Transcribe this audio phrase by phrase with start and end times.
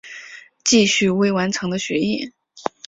[0.63, 2.33] 继续未完成的学业